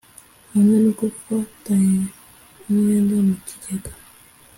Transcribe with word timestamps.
hamwe 0.51 0.75
no 0.83 0.91
gufata 0.99 1.73
umwenda 2.67 3.15
mu 3.27 3.35
kigega 3.45 3.91